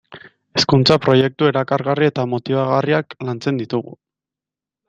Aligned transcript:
Hezkuntza-proiektu 0.59 1.49
erakargarri 1.51 2.09
eta 2.13 2.25
motibagarriak 2.33 3.17
lantzen 3.29 3.63
ditugu. 3.63 3.99